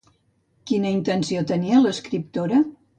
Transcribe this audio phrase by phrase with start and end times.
[0.71, 2.69] Quina intenció tenia l'escriptora?